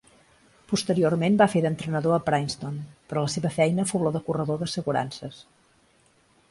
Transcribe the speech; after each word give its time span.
Posteriorment 0.69 1.35
va 1.41 1.47
fer 1.55 1.61
d'entrenador 1.65 2.15
a 2.17 2.21
Princeton, 2.31 2.81
però 3.11 3.27
la 3.27 3.33
seva 3.37 3.53
feina 3.59 3.87
fou 3.93 4.05
la 4.07 4.15
de 4.17 4.25
corredor 4.31 4.61
d'assegurances. 4.63 5.43